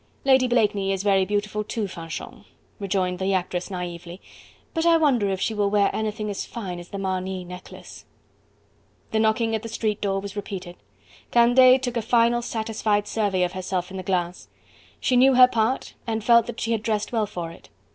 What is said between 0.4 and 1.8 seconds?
Blakeney is very beautiful